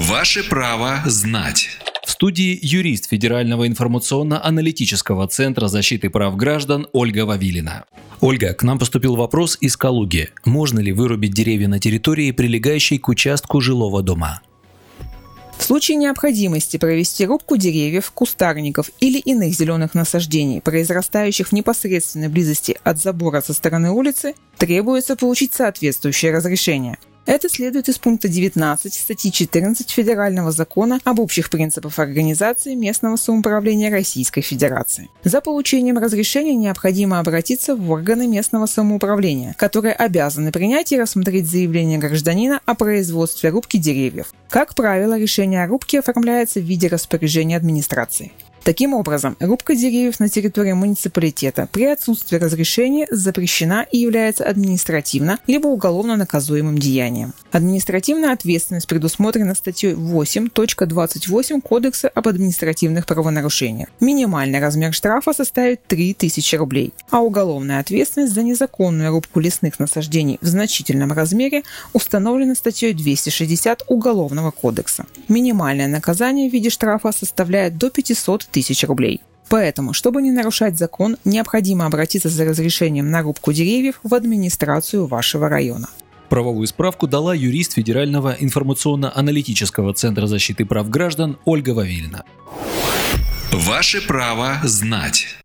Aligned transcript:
Ваше 0.00 0.48
право 0.48 1.02
знать. 1.04 1.68
В 2.06 2.10
студии 2.10 2.58
юрист 2.62 3.10
Федерального 3.10 3.68
информационно-аналитического 3.68 5.28
центра 5.28 5.68
защиты 5.68 6.08
прав 6.08 6.36
граждан 6.36 6.86
Ольга 6.94 7.26
Вавилина. 7.26 7.84
Ольга, 8.22 8.54
к 8.54 8.62
нам 8.62 8.78
поступил 8.78 9.14
вопрос 9.14 9.58
из 9.60 9.76
Калуги. 9.76 10.30
Можно 10.46 10.80
ли 10.80 10.92
вырубить 10.92 11.34
деревья 11.34 11.68
на 11.68 11.78
территории, 11.78 12.30
прилегающей 12.30 12.98
к 12.98 13.08
участку 13.08 13.60
жилого 13.60 14.02
дома? 14.02 14.40
В 15.58 15.62
случае 15.62 15.98
необходимости 15.98 16.78
провести 16.78 17.26
рубку 17.26 17.58
деревьев, 17.58 18.10
кустарников 18.12 18.90
или 19.00 19.18
иных 19.18 19.52
зеленых 19.52 19.92
насаждений, 19.92 20.62
произрастающих 20.62 21.48
в 21.48 21.52
непосредственной 21.52 22.28
близости 22.28 22.78
от 22.84 22.98
забора 22.98 23.42
со 23.42 23.52
стороны 23.52 23.90
улицы, 23.90 24.34
требуется 24.56 25.14
получить 25.14 25.52
соответствующее 25.52 26.32
разрешение– 26.32 26.96
это 27.30 27.48
следует 27.48 27.88
из 27.88 27.96
пункта 27.96 28.26
19 28.26 28.92
статьи 28.92 29.30
14 29.30 29.88
Федерального 29.88 30.50
закона 30.50 30.98
об 31.04 31.20
общих 31.20 31.48
принципах 31.48 31.96
организации 32.00 32.74
местного 32.74 33.14
самоуправления 33.14 33.88
Российской 33.88 34.40
Федерации. 34.40 35.08
За 35.22 35.40
получением 35.40 35.98
разрешения 35.98 36.56
необходимо 36.56 37.20
обратиться 37.20 37.76
в 37.76 37.88
органы 37.88 38.26
местного 38.26 38.66
самоуправления, 38.66 39.54
которые 39.56 39.94
обязаны 39.94 40.50
принять 40.50 40.90
и 40.90 40.98
рассмотреть 40.98 41.48
заявление 41.48 42.00
гражданина 42.00 42.60
о 42.66 42.74
производстве 42.74 43.50
рубки 43.50 43.76
деревьев. 43.76 44.34
Как 44.48 44.74
правило, 44.74 45.16
решение 45.16 45.62
о 45.62 45.68
рубке 45.68 46.00
оформляется 46.00 46.58
в 46.58 46.64
виде 46.64 46.88
распоряжения 46.88 47.56
администрации. 47.56 48.32
Таким 48.64 48.92
образом, 48.92 49.36
рубка 49.40 49.74
деревьев 49.74 50.20
на 50.20 50.28
территории 50.28 50.72
муниципалитета 50.72 51.68
при 51.72 51.84
отсутствии 51.84 52.36
разрешения 52.36 53.06
запрещена 53.10 53.86
и 53.90 53.98
является 53.98 54.44
административно 54.44 55.38
либо 55.46 55.68
уголовно 55.68 56.16
наказуемым 56.16 56.78
деянием. 56.78 57.32
Административная 57.52 58.32
ответственность 58.32 58.86
предусмотрена 58.86 59.54
статьей 59.54 59.94
8.28 59.94 61.60
Кодекса 61.62 62.08
об 62.08 62.28
административных 62.28 63.06
правонарушениях. 63.06 63.88
Минимальный 63.98 64.60
размер 64.60 64.92
штрафа 64.92 65.32
составит 65.32 65.86
3000 65.86 66.56
рублей, 66.56 66.92
а 67.10 67.20
уголовная 67.22 67.80
ответственность 67.80 68.34
за 68.34 68.42
незаконную 68.42 69.10
рубку 69.10 69.40
лесных 69.40 69.78
насаждений 69.78 70.38
в 70.40 70.46
значительном 70.46 71.12
размере 71.12 71.62
установлена 71.92 72.54
статьей 72.54 72.92
260 72.92 73.84
Уголовного 73.88 74.50
кодекса. 74.50 75.06
Минимальное 75.30 75.86
наказание 75.86 76.50
в 76.50 76.52
виде 76.52 76.68
штрафа 76.70 77.12
составляет 77.12 77.78
до 77.78 77.88
500 77.88 78.46
тысяч 78.50 78.84
рублей. 78.84 79.22
Поэтому, 79.48 79.92
чтобы 79.92 80.22
не 80.22 80.32
нарушать 80.32 80.76
закон, 80.76 81.16
необходимо 81.24 81.86
обратиться 81.86 82.28
за 82.28 82.44
разрешением 82.44 83.10
на 83.10 83.22
рубку 83.22 83.52
деревьев 83.52 84.00
в 84.02 84.14
администрацию 84.14 85.06
вашего 85.06 85.48
района. 85.48 85.88
Правовую 86.28 86.66
справку 86.66 87.06
дала 87.06 87.34
юрист 87.34 87.74
Федерального 87.74 88.36
информационно-аналитического 88.38 89.94
центра 89.94 90.26
защиты 90.26 90.64
прав 90.64 90.90
граждан 90.90 91.38
Ольга 91.44 91.70
Вавилина. 91.70 92.24
Ваше 93.52 94.00
право 94.06 94.60
знать. 94.64 95.38